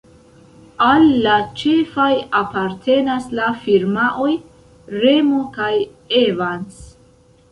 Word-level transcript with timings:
Al 0.85 1.03
la 1.25 1.33
ĉefaj 1.63 2.07
apartenas 2.39 3.27
la 3.39 3.49
firmaoj 3.65 4.31
"Remo" 5.03 5.43
kaj 5.59 5.71
"Evans". 6.23 6.81